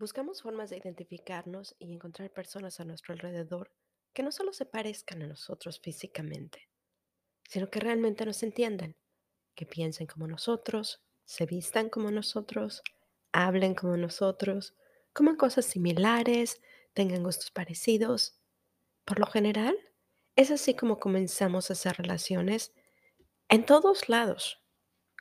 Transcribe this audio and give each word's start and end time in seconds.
buscamos 0.00 0.40
formas 0.40 0.70
de 0.70 0.78
identificarnos 0.78 1.76
y 1.78 1.92
encontrar 1.92 2.32
personas 2.32 2.80
a 2.80 2.84
nuestro 2.86 3.12
alrededor 3.12 3.70
que 4.14 4.22
no 4.22 4.32
solo 4.32 4.54
se 4.54 4.64
parezcan 4.64 5.22
a 5.22 5.26
nosotros 5.26 5.78
físicamente, 5.78 6.70
sino 7.46 7.70
que 7.70 7.80
realmente 7.80 8.24
nos 8.24 8.42
entiendan, 8.42 8.96
que 9.54 9.66
piensen 9.66 10.06
como 10.06 10.26
nosotros, 10.26 11.04
se 11.26 11.44
vistan 11.44 11.90
como 11.90 12.10
nosotros, 12.10 12.82
hablen 13.30 13.74
como 13.74 13.98
nosotros, 13.98 14.74
coman 15.12 15.36
cosas 15.36 15.66
similares, 15.66 16.62
tengan 16.94 17.22
gustos 17.22 17.50
parecidos. 17.50 18.40
Por 19.04 19.20
lo 19.20 19.26
general, 19.26 19.76
es 20.34 20.50
así 20.50 20.74
como 20.74 20.98
comenzamos 20.98 21.68
a 21.68 21.74
hacer 21.74 21.98
relaciones 21.98 22.72
en 23.50 23.66
todos 23.66 24.08
lados. 24.08 24.64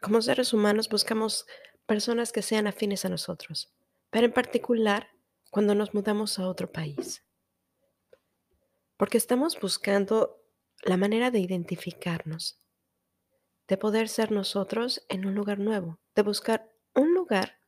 Como 0.02 0.22
seres 0.22 0.54
humanos 0.54 0.88
buscamos 0.88 1.46
personas 1.86 2.32
que 2.32 2.42
sean 2.42 2.66
afines 2.66 3.04
a 3.04 3.10
nosotros, 3.10 3.74
pero 4.10 4.26
en 4.26 4.34
particular 4.34 5.10
cuando 5.50 5.76
nos 5.76 5.94
mudamos 5.94 6.40
a 6.40 6.48
otro 6.48 6.72
país. 6.72 7.24
Porque 8.98 9.18
estamos 9.18 9.60
buscando 9.60 10.44
la 10.84 10.98
manera 10.98 11.32
de 11.32 11.40
identificarnos, 11.40 12.62
de 13.68 13.78
poder 13.78 14.10
ser 14.10 14.32
nosotros 14.32 15.06
en 15.10 15.26
un 15.26 15.36
lugar 15.36 15.60
nuevo, 15.60 16.00
de 16.16 16.22
buscar 16.22 16.72
un 16.94 17.14
lugar 17.14 17.60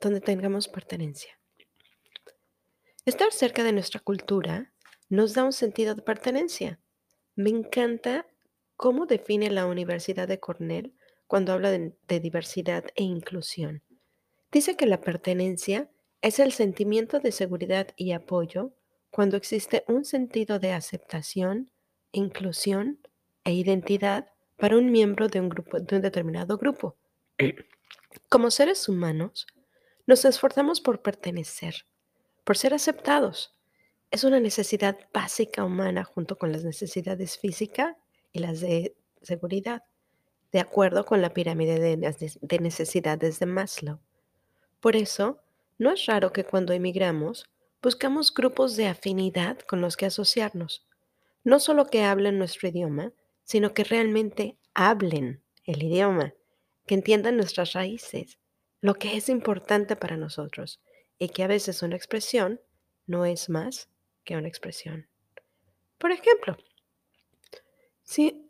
donde 0.00 0.20
tengamos 0.20 0.68
pertenencia. 0.68 1.38
Estar 3.04 3.32
cerca 3.32 3.64
de 3.64 3.72
nuestra 3.72 4.00
cultura 4.00 4.72
nos 5.08 5.34
da 5.34 5.44
un 5.44 5.52
sentido 5.52 5.94
de 5.94 6.02
pertenencia. 6.02 6.80
Me 7.34 7.50
encanta 7.50 8.26
cómo 8.76 9.06
define 9.06 9.50
la 9.50 9.66
Universidad 9.66 10.28
de 10.28 10.38
Cornell 10.38 10.94
cuando 11.26 11.52
habla 11.52 11.70
de, 11.70 12.20
diversidad 12.20 12.84
e 12.94 13.04
inclusión. 13.04 13.82
Dice 14.50 14.76
que 14.76 14.86
la 14.86 15.00
pertenencia 15.00 15.90
es 16.22 16.38
el 16.38 16.52
sentimiento 16.52 17.20
de 17.20 17.32
seguridad 17.32 17.88
y 17.96 18.12
apoyo 18.12 18.72
cuando 19.10 19.36
existe 19.36 19.84
un 19.88 20.04
sentido 20.04 20.58
de 20.58 20.72
aceptación, 20.72 21.70
inclusión 22.12 22.98
e 23.44 23.52
identidad 23.52 24.30
para 24.56 24.76
un 24.76 24.90
miembro 24.90 25.28
de 25.28 25.40
un, 25.40 25.50
grupo, 25.50 25.80
de 25.80 25.96
un 25.96 26.02
determinado 26.02 26.56
grupo. 26.56 26.96
Como 28.28 28.50
seres 28.50 28.88
humanos, 28.88 29.46
nos 30.06 30.24
esforzamos 30.24 30.80
por 30.80 31.02
pertenecer, 31.02 31.84
por 32.44 32.56
ser 32.56 32.72
aceptados. 32.72 33.54
Es 34.10 34.24
una 34.24 34.40
necesidad 34.40 34.98
básica 35.12 35.64
humana 35.64 36.04
junto 36.04 36.38
con 36.38 36.52
las 36.52 36.64
necesidades 36.64 37.38
físicas 37.38 37.96
y 38.32 38.38
las 38.38 38.60
de 38.60 38.96
seguridad 39.20 39.84
de 40.52 40.60
acuerdo 40.60 41.04
con 41.04 41.20
la 41.20 41.34
pirámide 41.34 41.78
de 41.78 42.58
necesidades 42.58 43.38
de 43.38 43.46
Maslow. 43.46 44.00
Por 44.80 44.96
eso, 44.96 45.40
no 45.78 45.92
es 45.92 46.06
raro 46.06 46.32
que 46.32 46.44
cuando 46.44 46.72
emigramos 46.72 47.46
buscamos 47.82 48.32
grupos 48.34 48.76
de 48.76 48.86
afinidad 48.86 49.58
con 49.60 49.80
los 49.80 49.96
que 49.96 50.06
asociarnos, 50.06 50.86
no 51.44 51.60
solo 51.60 51.86
que 51.86 52.02
hablen 52.02 52.38
nuestro 52.38 52.68
idioma, 52.68 53.12
sino 53.44 53.72
que 53.72 53.84
realmente 53.84 54.56
hablen 54.74 55.42
el 55.64 55.82
idioma, 55.82 56.34
que 56.86 56.94
entiendan 56.94 57.36
nuestras 57.36 57.72
raíces, 57.72 58.38
lo 58.80 58.94
que 58.94 59.16
es 59.16 59.28
importante 59.28 59.96
para 59.96 60.16
nosotros, 60.16 60.80
y 61.18 61.28
que 61.30 61.42
a 61.42 61.48
veces 61.48 61.82
una 61.82 61.96
expresión 61.96 62.60
no 63.06 63.24
es 63.24 63.48
más 63.48 63.88
que 64.24 64.36
una 64.36 64.48
expresión. 64.48 65.08
Por 65.98 66.12
ejemplo, 66.12 66.56
si 68.02 68.47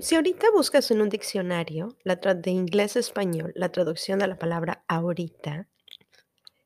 si 0.00 0.16
ahorita 0.16 0.50
buscas 0.52 0.90
en 0.90 1.00
un 1.00 1.08
diccionario 1.08 1.96
la 2.04 2.16
de 2.16 2.50
inglés 2.50 2.96
español 2.96 3.52
la 3.54 3.70
traducción 3.70 4.18
de 4.18 4.28
la 4.28 4.38
palabra 4.38 4.84
ahorita, 4.88 5.68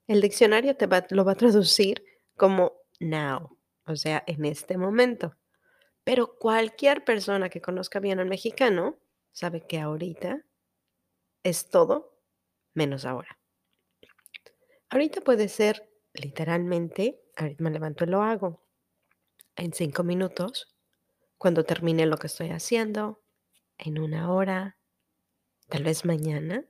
el 0.06 0.21
diccionario 0.21 0.77
te 0.77 0.89
lo 1.11 1.25
va 1.25 1.33
a 1.33 1.37
traducir 1.37 2.05
como 2.37 2.75
now, 3.00 3.59
o 3.87 3.97
sea, 3.97 4.23
en 4.27 4.44
este 4.44 4.77
momento. 4.77 5.37
Pero 6.05 6.37
cualquier 6.39 7.05
persona 7.05 7.49
que 7.49 7.62
conozca 7.62 8.00
bien 8.00 8.21
al 8.21 8.27
mexicano 8.27 8.99
sabe 9.33 9.67
que 9.67 9.81
ahorita 9.81 10.44
es 11.43 11.71
todo 11.71 12.19
menos 12.75 13.05
ahora. 13.05 13.39
Ahorita 14.91 15.23
puede 15.23 15.49
ser 15.49 15.91
literalmente, 16.12 17.23
ahorita 17.37 17.65
me 17.65 17.71
levanto 17.71 18.05
y 18.05 18.09
lo 18.09 18.23
hago, 18.23 18.62
en 19.56 19.73
cinco 19.73 20.05
minutos, 20.05 20.77
cuando 21.39 21.65
termine 21.65 22.06
lo 22.06 22.17
que 22.17 22.27
estoy 22.27 22.50
haciendo, 22.50 23.24
en 23.79 23.99
una 23.99 24.33
hora, 24.33 24.79
tal 25.69 25.85
vez 25.85 26.05
mañana, 26.05 26.65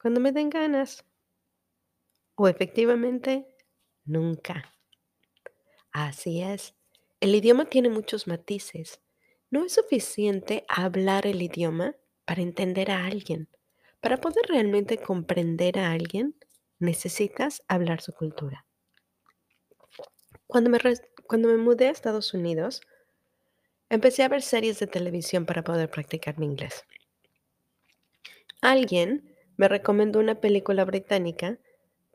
cuando 0.00 0.20
me 0.20 0.32
den 0.32 0.50
ganas. 0.50 1.04
O 2.34 2.48
efectivamente, 2.48 3.46
nunca. 4.04 4.74
Así 5.92 6.42
es. 6.42 6.74
El 7.20 7.34
idioma 7.34 7.66
tiene 7.66 7.88
muchos 7.88 8.26
matices. 8.26 9.00
No 9.50 9.64
es 9.64 9.74
suficiente 9.74 10.64
hablar 10.68 11.26
el 11.26 11.42
idioma 11.42 11.94
para 12.24 12.42
entender 12.42 12.90
a 12.90 13.04
alguien. 13.04 13.48
Para 14.00 14.16
poder 14.16 14.46
realmente 14.48 14.98
comprender 14.98 15.78
a 15.78 15.92
alguien, 15.92 16.34
necesitas 16.78 17.62
hablar 17.68 18.00
su 18.00 18.12
cultura. 18.12 18.66
Cuando 20.46 20.70
me, 20.70 20.78
cuando 21.26 21.48
me 21.48 21.56
mudé 21.56 21.86
a 21.88 21.90
Estados 21.90 22.34
Unidos, 22.34 22.80
Empecé 23.92 24.22
a 24.22 24.28
ver 24.28 24.40
series 24.40 24.78
de 24.78 24.86
televisión 24.86 25.44
para 25.44 25.62
poder 25.62 25.90
practicar 25.90 26.38
mi 26.38 26.46
inglés. 26.46 26.86
Alguien 28.62 29.36
me 29.58 29.68
recomendó 29.68 30.18
una 30.18 30.40
película 30.40 30.86
británica 30.86 31.58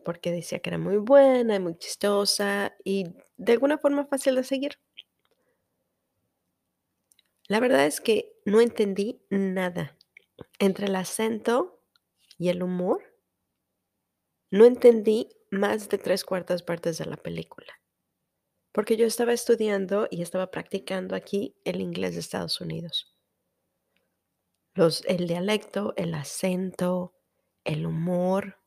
porque 0.03 0.31
decía 0.31 0.57
que 0.57 0.71
era 0.71 0.79
muy 0.79 0.97
buena 0.97 1.53
y 1.53 1.59
muy 1.59 1.77
chistosa 1.77 2.75
y 2.83 3.13
de 3.37 3.51
alguna 3.51 3.77
forma 3.77 4.07
fácil 4.07 4.33
de 4.33 4.43
seguir. 4.43 4.79
La 7.47 7.59
verdad 7.59 7.85
es 7.85 8.01
que 8.01 8.33
no 8.43 8.59
entendí 8.59 9.21
nada. 9.29 9.95
Entre 10.57 10.87
el 10.87 10.95
acento 10.95 11.83
y 12.39 12.49
el 12.49 12.63
humor, 12.63 13.03
no 14.49 14.65
entendí 14.65 15.29
más 15.51 15.89
de 15.89 15.99
tres 15.99 16.25
cuartas 16.25 16.63
partes 16.63 16.97
de 16.97 17.05
la 17.05 17.17
película 17.17 17.71
porque 18.77 18.95
yo 18.95 19.07
estaba 19.07 19.33
estudiando 19.33 20.07
y 20.11 20.21
estaba 20.21 20.51
practicando 20.51 21.15
aquí 21.15 21.55
el 21.65 21.81
inglés 21.81 22.13
de 22.13 22.19
Estados 22.19 22.61
Unidos. 22.61 23.11
Los, 24.75 25.03
el 25.05 25.27
dialecto, 25.27 25.95
el 25.97 26.13
acento, 26.13 27.15
el 27.63 27.87
humor, 27.87 28.59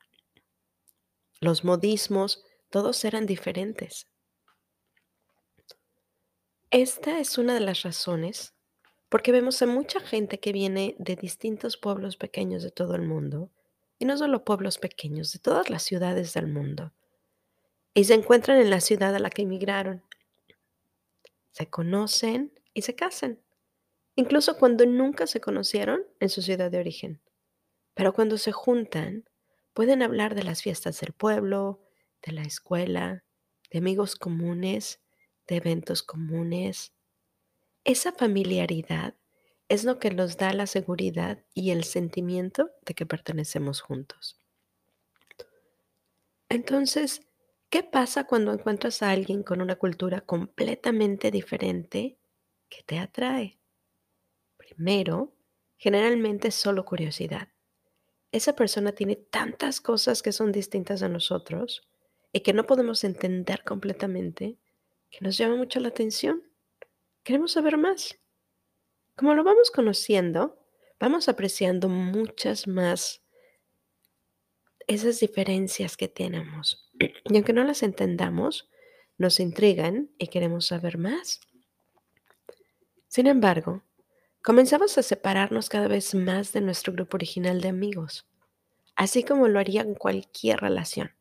los 1.39 1.63
modismos, 1.63 2.43
todos 2.69 3.05
eran 3.05 3.25
diferentes. 3.25 4.05
Esta 6.71 7.21
es 7.21 7.37
una 7.37 7.53
de 7.53 7.61
las 7.61 7.83
razones 7.83 8.53
porque 9.07 9.31
vemos 9.31 9.61
a 9.61 9.65
mucha 9.65 10.01
gente 10.01 10.41
que 10.41 10.51
viene 10.51 10.93
de 10.99 11.15
distintos 11.15 11.77
pueblos 11.77 12.17
pequeños 12.17 12.63
de 12.63 12.71
todo 12.71 12.95
el 12.95 13.03
mundo, 13.03 13.49
y 13.97 14.03
no 14.03 14.17
solo 14.17 14.43
pueblos 14.43 14.77
pequeños, 14.77 15.31
de 15.31 15.39
todas 15.39 15.69
las 15.69 15.83
ciudades 15.83 16.33
del 16.33 16.47
mundo 16.47 16.91
y 17.93 18.05
se 18.05 18.13
encuentran 18.13 18.59
en 18.59 18.69
la 18.69 18.81
ciudad 18.81 19.15
a 19.15 19.19
la 19.19 19.29
que 19.29 19.43
emigraron. 19.43 20.03
Se 21.51 21.69
conocen 21.69 22.53
y 22.73 22.83
se 22.83 22.95
casan, 22.95 23.39
incluso 24.15 24.57
cuando 24.57 24.85
nunca 24.85 25.27
se 25.27 25.41
conocieron 25.41 26.03
en 26.19 26.29
su 26.29 26.41
ciudad 26.41 26.71
de 26.71 26.79
origen. 26.79 27.21
Pero 27.93 28.13
cuando 28.13 28.37
se 28.37 28.51
juntan, 28.51 29.25
pueden 29.73 30.01
hablar 30.01 30.35
de 30.35 30.43
las 30.43 30.61
fiestas 30.61 30.99
del 31.01 31.13
pueblo, 31.13 31.81
de 32.21 32.31
la 32.31 32.43
escuela, 32.43 33.23
de 33.69 33.79
amigos 33.79 34.15
comunes, 34.15 35.01
de 35.47 35.57
eventos 35.57 36.03
comunes. 36.03 36.93
Esa 37.83 38.11
familiaridad 38.11 39.15
es 39.67 39.83
lo 39.83 39.99
que 39.99 40.11
nos 40.11 40.37
da 40.37 40.53
la 40.53 40.67
seguridad 40.67 41.43
y 41.53 41.71
el 41.71 41.83
sentimiento 41.83 42.71
de 42.85 42.93
que 42.93 43.05
pertenecemos 43.05 43.81
juntos. 43.81 44.37
Entonces, 46.49 47.21
¿qué 47.71 47.83
pasa 47.83 48.25
cuando 48.25 48.53
encuentras 48.53 49.01
a 49.01 49.09
alguien 49.09 49.41
con 49.41 49.61
una 49.61 49.77
cultura 49.77 50.21
completamente 50.21 51.31
diferente 51.31 52.19
que 52.69 52.83
te 52.83 52.99
atrae? 52.99 53.59
Primero, 54.57 55.33
generalmente 55.77 56.51
solo 56.51 56.85
curiosidad. 56.85 57.47
Esa 58.31 58.55
persona 58.55 58.91
tiene 58.91 59.15
tantas 59.15 59.81
cosas 59.81 60.21
que 60.21 60.33
son 60.33 60.51
distintas 60.51 61.01
a 61.01 61.09
nosotros 61.09 61.87
y 62.33 62.41
que 62.41 62.53
no 62.53 62.65
podemos 62.67 63.03
entender 63.03 63.63
completamente 63.63 64.57
que 65.09 65.19
nos 65.21 65.37
llama 65.37 65.55
mucho 65.55 65.79
la 65.79 65.89
atención. 65.89 66.43
Queremos 67.23 67.53
saber 67.53 67.77
más. 67.77 68.17
Como 69.15 69.33
lo 69.33 69.43
vamos 69.43 69.71
conociendo, 69.71 70.59
vamos 70.99 71.29
apreciando 71.29 71.89
muchas 71.89 72.67
más 72.67 73.21
esas 74.93 75.19
diferencias 75.19 75.95
que 75.95 76.07
tenemos. 76.07 76.89
Y 76.99 77.35
aunque 77.35 77.53
no 77.53 77.63
las 77.63 77.83
entendamos, 77.83 78.69
nos 79.17 79.39
intrigan 79.39 80.09
y 80.17 80.27
queremos 80.27 80.67
saber 80.67 80.97
más. 80.97 81.39
Sin 83.07 83.27
embargo, 83.27 83.83
comenzamos 84.41 84.97
a 84.97 85.03
separarnos 85.03 85.69
cada 85.69 85.87
vez 85.87 86.13
más 86.15 86.53
de 86.53 86.61
nuestro 86.61 86.93
grupo 86.93 87.17
original 87.17 87.61
de 87.61 87.69
amigos, 87.69 88.27
así 88.95 89.23
como 89.23 89.47
lo 89.47 89.59
haría 89.59 89.81
en 89.81 89.95
cualquier 89.95 90.59
relación, 90.59 91.11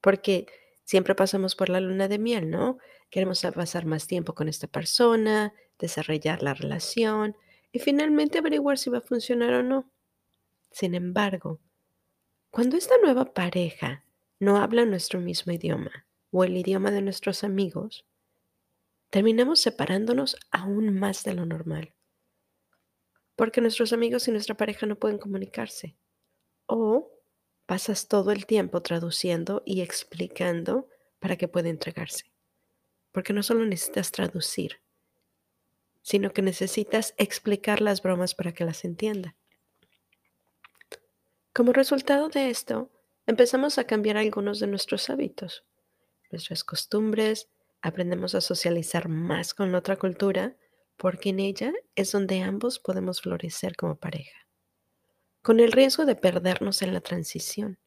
porque 0.00 0.46
siempre 0.84 1.14
pasamos 1.14 1.54
por 1.54 1.68
la 1.68 1.80
luna 1.80 2.08
de 2.08 2.18
miel, 2.18 2.50
¿no? 2.50 2.78
Queremos 3.10 3.42
pasar 3.54 3.86
más 3.86 4.06
tiempo 4.06 4.34
con 4.34 4.48
esta 4.48 4.66
persona, 4.66 5.52
desarrollar 5.78 6.42
la 6.42 6.54
relación 6.54 7.36
y 7.72 7.78
finalmente 7.78 8.38
averiguar 8.38 8.78
si 8.78 8.90
va 8.90 8.98
a 8.98 9.02
funcionar 9.02 9.52
o 9.54 9.62
no. 9.62 9.90
Sin 10.70 10.94
embargo, 10.94 11.60
cuando 12.56 12.78
esta 12.78 12.96
nueva 13.04 13.34
pareja 13.34 14.02
no 14.40 14.56
habla 14.56 14.86
nuestro 14.86 15.20
mismo 15.20 15.52
idioma 15.52 16.06
o 16.30 16.42
el 16.42 16.56
idioma 16.56 16.90
de 16.90 17.02
nuestros 17.02 17.44
amigos, 17.44 18.06
terminamos 19.10 19.60
separándonos 19.60 20.38
aún 20.50 20.98
más 20.98 21.22
de 21.22 21.34
lo 21.34 21.44
normal 21.44 21.92
porque 23.36 23.60
nuestros 23.60 23.92
amigos 23.92 24.26
y 24.26 24.30
nuestra 24.30 24.56
pareja 24.56 24.86
no 24.86 24.96
pueden 24.96 25.18
comunicarse. 25.18 25.94
O 26.64 27.12
pasas 27.66 28.08
todo 28.08 28.32
el 28.32 28.46
tiempo 28.46 28.80
traduciendo 28.80 29.62
y 29.66 29.82
explicando 29.82 30.88
para 31.20 31.36
que 31.36 31.46
pueda 31.46 31.68
entregarse. 31.68 32.32
Porque 33.12 33.34
no 33.34 33.42
solo 33.42 33.66
necesitas 33.66 34.10
traducir, 34.10 34.80
sino 36.00 36.32
que 36.32 36.40
necesitas 36.40 37.14
explicar 37.18 37.82
las 37.82 38.00
bromas 38.00 38.34
para 38.34 38.52
que 38.52 38.64
las 38.64 38.86
entienda. 38.86 39.36
Como 41.56 41.72
resultado 41.72 42.28
de 42.28 42.50
esto, 42.50 42.90
empezamos 43.26 43.78
a 43.78 43.84
cambiar 43.84 44.18
algunos 44.18 44.60
de 44.60 44.66
nuestros 44.66 45.08
hábitos, 45.08 45.64
nuestras 46.30 46.64
costumbres, 46.64 47.48
aprendemos 47.80 48.34
a 48.34 48.42
socializar 48.42 49.08
más 49.08 49.54
con 49.54 49.72
la 49.72 49.78
otra 49.78 49.96
cultura 49.96 50.54
porque 50.98 51.30
en 51.30 51.40
ella 51.40 51.72
es 51.94 52.12
donde 52.12 52.42
ambos 52.42 52.78
podemos 52.78 53.22
florecer 53.22 53.74
como 53.74 53.96
pareja, 53.96 54.46
con 55.40 55.58
el 55.58 55.72
riesgo 55.72 56.04
de 56.04 56.14
perdernos 56.14 56.82
en 56.82 56.92
la 56.92 57.00
transición. 57.00 57.78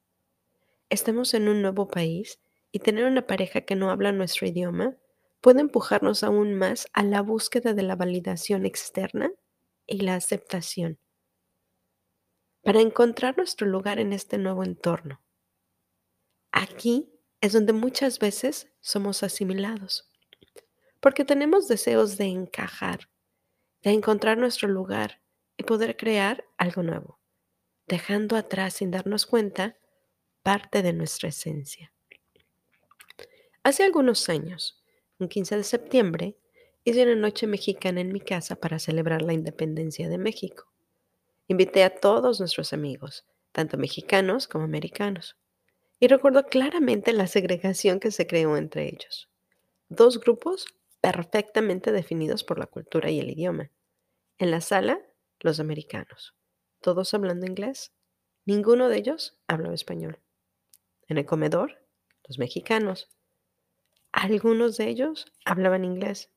Estamos 0.89 1.35
en 1.35 1.47
un 1.47 1.61
nuevo 1.61 1.87
país 1.89 2.39
y 2.71 2.79
tener 2.79 3.05
una 3.05 3.27
pareja 3.27 3.61
que 3.61 3.75
no 3.75 3.91
habla 3.91 4.11
nuestro 4.11 4.47
idioma 4.47 4.95
puede 5.41 5.61
empujarnos 5.61 6.23
aún 6.23 6.55
más 6.55 6.87
a 6.93 7.03
la 7.03 7.21
búsqueda 7.21 7.75
de 7.75 7.83
la 7.83 7.95
validación 7.95 8.65
externa 8.65 9.31
y 9.85 9.99
la 9.99 10.15
aceptación 10.15 10.97
para 12.69 12.81
encontrar 12.81 13.35
nuestro 13.35 13.65
lugar 13.65 13.97
en 13.97 14.13
este 14.13 14.37
nuevo 14.37 14.63
entorno. 14.63 15.23
Aquí 16.51 17.11
es 17.41 17.53
donde 17.53 17.73
muchas 17.73 18.19
veces 18.19 18.71
somos 18.79 19.23
asimilados 19.23 20.07
porque 20.99 21.25
tenemos 21.25 21.67
deseos 21.67 22.15
de 22.19 22.25
encajar, 22.25 23.09
de 23.81 23.89
encontrar 23.89 24.37
nuestro 24.37 24.67
lugar 24.67 25.19
y 25.57 25.63
poder 25.63 25.97
crear 25.97 26.45
algo 26.59 26.83
nuevo, 26.83 27.19
dejando 27.87 28.35
atrás 28.35 28.75
sin 28.75 28.91
darnos 28.91 29.25
cuenta 29.25 29.75
parte 30.43 30.83
de 30.83 30.93
nuestra 30.93 31.29
esencia. 31.29 31.91
Hace 33.63 33.83
algunos 33.83 34.29
años, 34.29 34.83
un 35.17 35.27
15 35.27 35.57
de 35.57 35.63
septiembre, 35.63 36.37
hice 36.83 37.01
una 37.01 37.15
noche 37.15 37.47
mexicana 37.47 38.01
en 38.01 38.13
mi 38.13 38.19
casa 38.21 38.57
para 38.57 38.77
celebrar 38.77 39.23
la 39.23 39.33
independencia 39.33 40.07
de 40.07 40.19
México. 40.19 40.68
Invité 41.49 41.83
a 41.83 41.89
todos 41.89 42.39
nuestros 42.39 42.73
amigos, 42.73 43.25
tanto 43.51 43.75
mexicanos 43.75 44.47
como 44.47 44.65
americanos, 44.65 45.35
y 45.99 46.07
recuerdo 46.07 46.45
claramente 46.45 47.11
la 47.11 47.25
segregación 47.25 47.99
que 47.99 48.11
se 48.11 48.27
creó 48.27 48.55
entre 48.55 48.85
ellos. 48.85 49.29
Dos 49.89 50.19
grupos 50.19 50.67
perfectamente 51.01 51.91
definidos 51.91 52.43
por 52.43 52.59
la 52.59 52.67
cultura 52.67 53.09
y 53.09 53.19
el 53.19 53.31
idioma. 53.31 53.71
En 54.37 54.51
la 54.51 54.61
sala, 54.61 55.01
los 55.39 55.59
americanos, 55.59 56.35
todos 56.81 57.15
hablando 57.15 57.47
inglés. 57.47 57.93
Ninguno 58.45 58.87
de 58.87 58.97
ellos 58.97 59.39
hablaba 59.47 59.73
español. 59.73 60.19
En 61.07 61.17
el 61.17 61.25
comedor, 61.25 61.83
los 62.27 62.37
mexicanos. 62.37 63.09
Algunos 64.11 64.77
de 64.77 64.87
ellos 64.87 65.25
hablaban 65.45 65.83
inglés. 65.83 66.29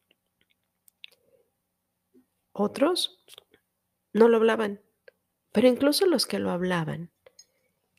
Otros 2.55 3.23
no 4.15 4.29
lo 4.29 4.39
hablaban. 4.39 4.81
Pero 5.53 5.69
incluso 5.69 6.07
los 6.07 6.27
que 6.27 6.39
lo 6.39 6.51
hablaban 6.51 7.11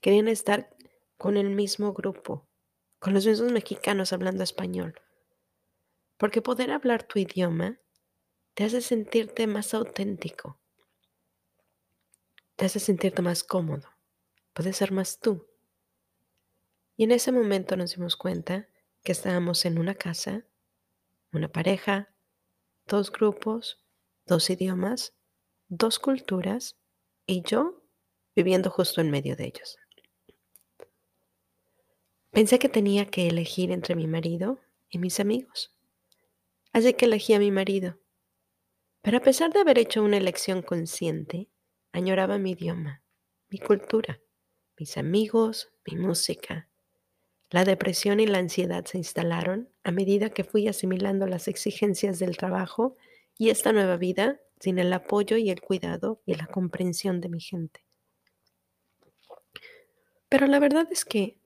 querían 0.02 0.28
estar 0.28 0.76
con 1.18 1.38
el 1.38 1.52
mismo 1.52 1.94
grupo, 1.94 2.48
con 3.00 3.14
los 3.14 3.26
mismos 3.26 3.52
mexicanos 3.52 4.12
hablando 4.12 4.44
español. 4.44 5.00
Porque 6.18 6.42
poder 6.42 6.72
hablar 6.72 7.04
tu 7.04 7.20
idioma 7.20 7.80
te 8.56 8.66
hace 8.66 8.82
sentirte 8.82 9.48
más 9.48 9.74
auténtico, 9.74 10.60
te 12.56 12.66
hace 12.66 12.80
sentirte 12.80 13.22
más 13.22 13.44
cómodo, 13.44 13.90
puedes 14.54 14.78
ser 14.78 14.92
más 14.92 15.20
tú. 15.20 15.48
Y 16.98 17.06
en 17.06 17.12
ese 17.12 17.32
momento 17.32 17.76
nos 17.76 17.96
dimos 17.96 18.16
cuenta 18.16 18.68
que 19.04 19.12
estábamos 19.12 19.66
en 19.66 19.80
una 19.80 19.96
casa, 19.96 20.44
una 21.32 21.48
pareja, 21.48 22.14
dos 22.86 23.12
grupos, 23.12 23.84
dos 24.26 24.50
idiomas, 24.50 25.14
dos 25.68 26.00
culturas 26.00 26.78
y 27.26 27.44
yo 27.44 27.84
viviendo 28.36 28.70
justo 28.70 29.02
en 29.02 29.12
medio 29.12 29.36
de 29.36 29.46
ellos. 29.46 29.78
Pensé 32.32 32.58
que 32.58 32.70
tenía 32.70 33.06
que 33.06 33.28
elegir 33.28 33.72
entre 33.72 33.96
mi 33.96 34.08
marido 34.08 34.60
y 34.90 34.98
mis 34.98 35.20
amigos. 35.20 35.78
Así 36.72 36.96
que 36.96 37.06
elegí 37.06 37.34
a 37.34 37.40
mi 37.40 37.52
marido. 37.52 38.00
Pero 39.04 39.18
a 39.18 39.22
pesar 39.22 39.54
de 39.54 39.60
haber 39.60 39.78
hecho 39.78 40.02
una 40.02 40.18
elección 40.18 40.64
consciente, 40.64 41.50
añoraba 41.92 42.40
mi 42.40 42.52
idioma, 42.52 43.04
mi 43.50 43.60
cultura, 43.60 44.20
mis 44.80 44.98
amigos, 44.98 45.72
mi 45.86 45.98
música. 45.98 46.70
La 47.52 47.66
depresión 47.66 48.20
y 48.20 48.26
la 48.26 48.40
ansiedad 48.40 48.84
se 48.86 48.98
instalaron 48.98 49.70
a 49.84 49.92
medida 49.92 50.32
que 50.32 50.44
fui 50.44 50.68
asimilando 50.68 51.28
las 51.28 51.48
exigencias 51.48 52.18
del 52.18 52.36
trabajo 52.36 52.96
y 53.38 53.50
esta 53.50 53.72
nueva 53.72 53.98
vida 53.98 54.40
sin 54.64 54.80
el 54.80 54.94
apoyo 54.94 55.36
y 55.36 55.50
el 55.50 55.60
cuidado 55.60 56.22
y 56.26 56.36
la 56.36 56.48
comprensión 56.48 57.20
de 57.20 57.28
mi 57.28 57.42
gente. 57.42 57.84
Pero 60.30 60.48
la 60.48 60.58
verdad 60.60 60.88
es 60.90 61.04
que 61.04 61.38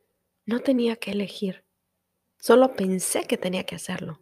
no 0.46 0.60
tenía 0.60 0.98
que 0.98 1.10
elegir. 1.10 1.66
Solo 2.38 2.76
pensé 2.76 3.26
que 3.26 3.36
tenía 3.36 3.64
que 3.64 3.74
hacerlo. 3.74 4.22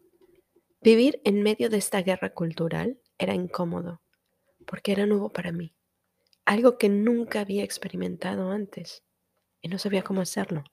Vivir 0.79 1.19
en 1.25 1.43
medio 1.43 1.69
de 1.69 1.75
esta 1.75 2.03
guerra 2.03 2.29
cultural 2.33 3.01
era 3.17 3.33
incómodo, 3.33 4.01
porque 4.65 4.93
era 4.93 5.05
nuevo 5.05 5.27
para 5.27 5.51
mí, 5.51 5.75
algo 6.45 6.77
que 6.77 6.87
nunca 6.87 7.41
había 7.41 7.65
experimentado 7.65 8.49
antes 8.49 9.03
y 9.61 9.67
no 9.67 9.77
sabía 9.77 10.03
cómo 10.03 10.21
hacerlo. 10.21 10.63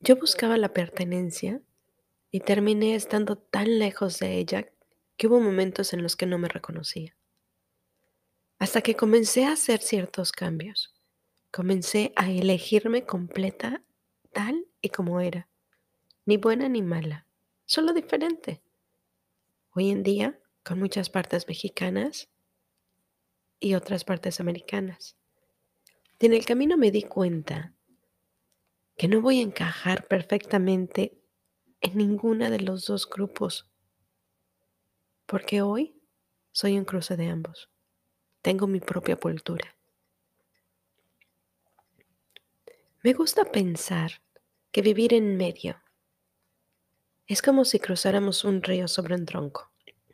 Yo 0.00 0.16
buscaba 0.16 0.56
la 0.56 0.72
pertenencia 0.72 1.60
y 2.30 2.40
terminé 2.40 2.94
estando 2.94 3.36
tan 3.36 3.78
lejos 3.78 4.18
de 4.20 4.38
ella 4.38 4.70
que 5.16 5.26
hubo 5.26 5.40
momentos 5.40 5.92
en 5.92 6.02
los 6.02 6.16
que 6.16 6.26
no 6.26 6.38
me 6.38 6.48
reconocía. 6.48 7.16
Hasta 8.58 8.82
que 8.82 8.96
comencé 8.96 9.44
a 9.44 9.52
hacer 9.52 9.80
ciertos 9.80 10.32
cambios. 10.32 10.94
Comencé 11.50 12.12
a 12.16 12.30
elegirme 12.30 13.04
completa 13.04 13.82
tal 14.32 14.66
y 14.80 14.88
como 14.88 15.20
era 15.20 15.48
ni 16.26 16.36
buena 16.36 16.68
ni 16.68 16.82
mala, 16.82 17.26
solo 17.66 17.92
diferente. 17.92 18.62
Hoy 19.72 19.90
en 19.90 20.02
día, 20.02 20.38
con 20.62 20.78
muchas 20.78 21.10
partes 21.10 21.46
mexicanas 21.48 22.30
y 23.60 23.74
otras 23.74 24.04
partes 24.04 24.40
americanas. 24.40 25.16
Y 26.18 26.26
en 26.26 26.32
el 26.32 26.46
camino 26.46 26.76
me 26.76 26.90
di 26.90 27.02
cuenta 27.02 27.74
que 28.96 29.08
no 29.08 29.20
voy 29.20 29.40
a 29.40 29.42
encajar 29.42 30.06
perfectamente 30.06 31.20
en 31.80 31.98
ninguna 31.98 32.48
de 32.48 32.60
los 32.60 32.86
dos 32.86 33.08
grupos, 33.08 33.70
porque 35.26 35.62
hoy 35.62 36.00
soy 36.52 36.78
un 36.78 36.84
cruce 36.84 37.16
de 37.16 37.28
ambos. 37.28 37.70
Tengo 38.42 38.66
mi 38.66 38.80
propia 38.80 39.16
cultura. 39.16 39.76
Me 43.02 43.12
gusta 43.12 43.44
pensar 43.44 44.22
que 44.70 44.82
vivir 44.82 45.14
en 45.14 45.36
medio 45.36 45.80
es 47.26 47.42
como 47.42 47.64
si 47.64 47.78
cruzáramos 47.78 48.44
un 48.44 48.62
río 48.62 48.88
sobre 48.88 49.14
un 49.14 49.24
tronco, 49.24 49.70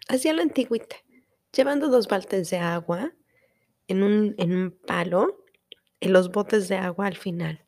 hacia 0.08 0.32
la 0.32 0.42
antigüita, 0.42 0.96
llevando 1.52 1.88
dos 1.88 2.08
baltes 2.08 2.50
de 2.50 2.58
agua 2.58 3.12
en 3.88 4.02
un, 4.02 4.34
en 4.38 4.56
un 4.56 4.70
palo 4.70 5.44
y 5.98 6.08
los 6.08 6.30
botes 6.30 6.68
de 6.68 6.76
agua 6.76 7.06
al 7.06 7.16
final. 7.16 7.64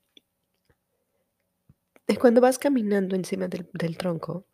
Y 2.06 2.16
cuando 2.16 2.40
vas 2.40 2.58
caminando 2.58 3.16
encima 3.16 3.48
del, 3.48 3.68
del 3.72 3.96
tronco, 3.96 4.46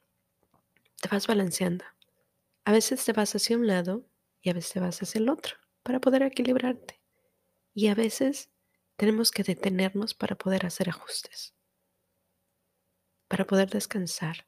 te 1.01 1.09
vas 1.09 1.27
balanceando. 1.27 1.85
A 2.69 2.71
veces 2.71 3.03
te 3.03 3.15
vas 3.15 3.35
hacia 3.35 3.57
un 3.57 3.67
lado 3.67 4.05
y 4.43 4.51
a 4.51 4.53
veces 4.53 4.75
te 4.75 4.81
vas 4.81 5.01
hacia 5.01 5.21
el 5.21 5.31
otro 5.31 5.57
para 5.83 6.01
poder 6.01 6.23
equilibrarte. 6.23 7.01
Y 7.73 7.87
a 7.87 7.95
veces 7.95 8.51
tenemos 8.97 9.31
que 9.31 9.43
detenernos 9.43 10.13
para 10.13 10.37
poder 10.37 10.67
hacer 10.67 10.91
ajustes, 10.91 11.55
para 13.27 13.47
poder 13.47 13.71
descansar. 13.71 14.47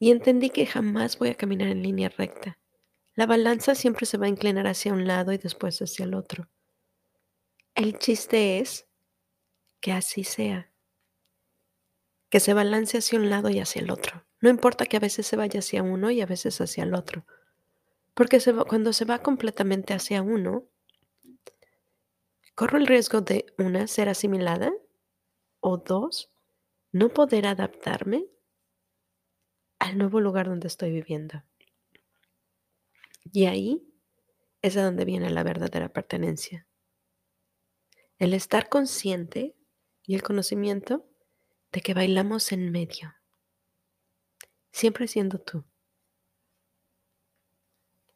Y 0.00 0.10
entendí 0.10 0.50
que 0.50 0.66
jamás 0.66 1.16
voy 1.16 1.28
a 1.28 1.36
caminar 1.36 1.68
en 1.68 1.84
línea 1.84 2.08
recta. 2.08 2.58
La 3.14 3.26
balanza 3.26 3.76
siempre 3.76 4.04
se 4.04 4.18
va 4.18 4.26
a 4.26 4.30
inclinar 4.30 4.66
hacia 4.66 4.92
un 4.92 5.06
lado 5.06 5.32
y 5.32 5.38
después 5.38 5.80
hacia 5.80 6.06
el 6.06 6.14
otro. 6.14 6.50
El 7.76 8.00
chiste 8.00 8.58
es 8.58 8.88
que 9.80 9.92
así 9.92 10.24
sea, 10.24 10.72
que 12.30 12.40
se 12.40 12.54
balance 12.54 12.98
hacia 12.98 13.18
un 13.18 13.30
lado 13.30 13.50
y 13.50 13.60
hacia 13.60 13.82
el 13.82 13.90
otro. 13.90 14.24
No 14.40 14.50
importa 14.50 14.86
que 14.86 14.96
a 14.96 15.00
veces 15.00 15.26
se 15.26 15.36
vaya 15.36 15.60
hacia 15.60 15.82
uno 15.82 16.10
y 16.10 16.20
a 16.20 16.26
veces 16.26 16.60
hacia 16.60 16.84
el 16.84 16.94
otro. 16.94 17.24
Porque 18.14 18.40
cuando 18.68 18.92
se 18.92 19.04
va 19.04 19.20
completamente 19.20 19.94
hacia 19.94 20.22
uno, 20.22 20.64
corro 22.54 22.78
el 22.78 22.86
riesgo 22.86 23.20
de, 23.20 23.46
una, 23.58 23.86
ser 23.86 24.08
asimilada 24.08 24.72
o 25.60 25.78
dos, 25.78 26.30
no 26.92 27.08
poder 27.08 27.46
adaptarme 27.46 28.26
al 29.78 29.98
nuevo 29.98 30.20
lugar 30.20 30.48
donde 30.48 30.68
estoy 30.68 30.90
viviendo. 30.90 31.42
Y 33.32 33.46
ahí 33.46 33.88
es 34.62 34.76
a 34.76 34.82
donde 34.82 35.04
viene 35.04 35.30
la 35.30 35.44
verdadera 35.44 35.88
pertenencia. 35.88 36.66
El 38.18 38.34
estar 38.34 38.68
consciente 38.68 39.54
y 40.04 40.14
el 40.14 40.22
conocimiento 40.22 41.06
de 41.72 41.80
que 41.80 41.94
bailamos 41.94 42.52
en 42.52 42.70
medio, 42.70 43.14
siempre 44.72 45.08
siendo 45.08 45.38
tú. 45.40 45.64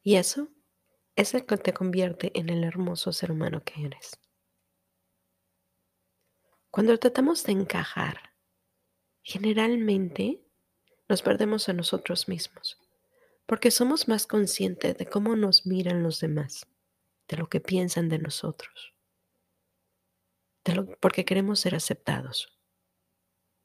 Y 0.01 0.15
eso 0.15 0.49
es 1.15 1.33
el 1.33 1.45
que 1.45 1.57
te 1.57 1.73
convierte 1.73 2.31
en 2.37 2.49
el 2.49 2.63
hermoso 2.63 3.13
ser 3.13 3.31
humano 3.31 3.63
que 3.63 3.85
eres. 3.85 4.19
Cuando 6.71 6.97
tratamos 6.97 7.43
de 7.43 7.51
encajar, 7.51 8.33
generalmente 9.21 10.43
nos 11.07 11.21
perdemos 11.21 11.69
a 11.69 11.73
nosotros 11.73 12.27
mismos, 12.27 12.79
porque 13.45 13.69
somos 13.69 14.07
más 14.07 14.25
conscientes 14.25 14.97
de 14.97 15.05
cómo 15.05 15.35
nos 15.35 15.67
miran 15.67 16.01
los 16.01 16.19
demás, 16.19 16.65
de 17.27 17.37
lo 17.37 17.47
que 17.47 17.61
piensan 17.61 18.09
de 18.09 18.17
nosotros, 18.17 18.95
porque 20.99 21.25
queremos 21.25 21.59
ser 21.59 21.75
aceptados. 21.75 22.62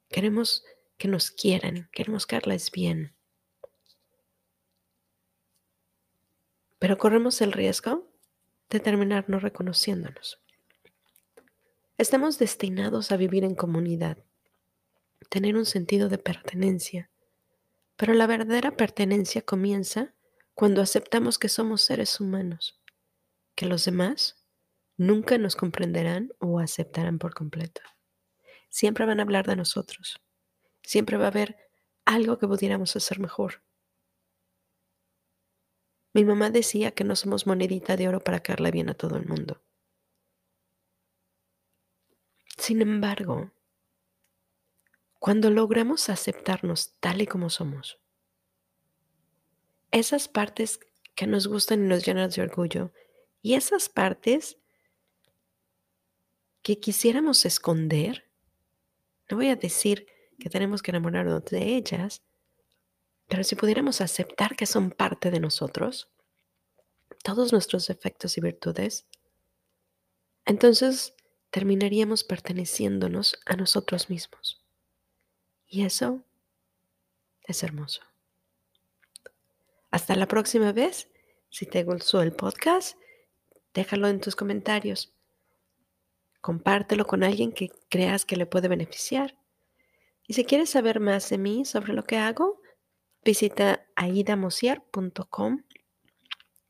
Queremos 0.09 0.65
que 0.97 1.07
nos 1.07 1.31
quieran, 1.31 1.89
queremos 1.93 2.25
caerles 2.25 2.71
bien. 2.71 3.15
pero 6.79 6.97
corremos 6.97 7.41
el 7.41 7.51
riesgo 7.51 8.09
de 8.69 8.79
terminar 8.79 9.25
no 9.27 9.39
reconociéndonos. 9.39 10.41
Estamos 11.97 12.39
destinados 12.39 13.11
a 13.11 13.17
vivir 13.17 13.43
en 13.43 13.53
comunidad, 13.53 14.17
tener 15.29 15.57
un 15.57 15.65
sentido 15.65 16.07
de 16.07 16.17
pertenencia, 16.17 17.11
pero 17.97 18.13
la 18.13 18.25
verdadera 18.25 18.77
pertenencia 18.77 19.41
comienza 19.41 20.13
cuando 20.53 20.81
aceptamos 20.81 21.37
que 21.37 21.49
somos 21.49 21.81
seres 21.81 22.19
humanos, 22.21 22.79
que 23.55 23.65
los 23.65 23.83
demás 23.83 24.45
nunca 24.95 25.37
nos 25.37 25.57
comprenderán 25.57 26.31
o 26.39 26.59
aceptarán 26.59 27.19
por 27.19 27.33
completo. 27.33 27.81
Siempre 28.69 29.05
van 29.05 29.19
a 29.19 29.23
hablar 29.23 29.45
de 29.47 29.55
nosotros, 29.55 30.21
siempre 30.83 31.17
va 31.17 31.25
a 31.25 31.29
haber 31.29 31.57
algo 32.05 32.37
que 32.37 32.47
pudiéramos 32.47 32.95
hacer 32.95 33.19
mejor, 33.19 33.61
mi 36.13 36.25
mamá 36.25 36.49
decía 36.49 36.91
que 36.91 37.03
no 37.03 37.15
somos 37.15 37.45
monedita 37.45 37.95
de 37.95 38.07
oro 38.07 38.19
para 38.19 38.41
caerle 38.41 38.71
bien 38.71 38.89
a 38.89 38.95
todo 38.95 39.15
el 39.15 39.25
mundo. 39.25 39.61
Sin 42.57 42.81
embargo, 42.81 43.51
cuando 45.19 45.51
logramos 45.51 46.09
aceptarnos 46.09 46.95
tal 46.99 47.21
y 47.21 47.27
como 47.27 47.49
somos, 47.49 47.99
esas 49.91 50.27
partes 50.27 50.79
que 51.15 51.27
nos 51.27 51.47
gustan 51.47 51.85
y 51.85 51.87
nos 51.87 52.05
llenan 52.05 52.29
de 52.29 52.41
orgullo, 52.41 52.91
y 53.41 53.53
esas 53.53 53.87
partes 53.87 54.57
que 56.63 56.79
quisiéramos 56.79 57.45
esconder, 57.45 58.28
no 59.29 59.37
voy 59.37 59.49
a 59.49 59.55
decir 59.55 60.07
que 60.39 60.49
tenemos 60.49 60.81
que 60.81 60.91
enamorarnos 60.91 61.45
de 61.45 61.75
ellas, 61.75 62.23
pero 63.27 63.43
si 63.43 63.55
pudiéramos 63.55 64.01
aceptar 64.01 64.55
que 64.55 64.65
son 64.65 64.91
parte 64.91 65.31
de 65.31 65.39
nosotros, 65.39 66.09
todos 67.23 67.51
nuestros 67.51 67.87
defectos 67.87 68.37
y 68.37 68.41
virtudes, 68.41 69.05
entonces 70.45 71.13
terminaríamos 71.51 72.23
perteneciéndonos 72.23 73.39
a 73.45 73.55
nosotros 73.55 74.09
mismos. 74.09 74.63
Y 75.67 75.83
eso 75.83 76.23
es 77.43 77.61
hermoso. 77.63 78.01
Hasta 79.91 80.15
la 80.15 80.27
próxima 80.27 80.71
vez. 80.71 81.09
Si 81.51 81.65
te 81.65 81.83
gustó 81.83 82.21
el 82.21 82.31
podcast, 82.31 82.95
déjalo 83.73 84.07
en 84.07 84.21
tus 84.21 84.35
comentarios. 84.35 85.13
Compártelo 86.41 87.05
con 87.05 87.23
alguien 87.23 87.51
que 87.51 87.69
creas 87.89 88.25
que 88.25 88.35
le 88.35 88.45
puede 88.45 88.67
beneficiar. 88.67 89.37
Y 90.27 90.33
si 90.33 90.45
quieres 90.45 90.69
saber 90.69 90.99
más 90.99 91.29
de 91.29 91.37
mí 91.37 91.65
sobre 91.65 91.93
lo 91.93 92.03
que 92.03 92.17
hago, 92.17 92.59
Visita 93.23 93.85
aidamosier.com. 93.95 95.63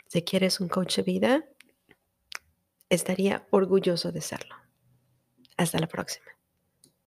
Si 0.08 0.22
quieres 0.24 0.60
un 0.60 0.68
coach 0.68 0.98
de 0.98 1.04
vida, 1.04 1.46
estaría 2.90 3.48
orgulloso 3.52 4.12
de 4.12 4.22
serlo. 4.22 4.56
Hasta 5.58 5.78
la 5.78 5.88
próxima. 5.88 6.39